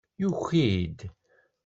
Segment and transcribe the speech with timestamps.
[0.21, 0.99] Yuki-d.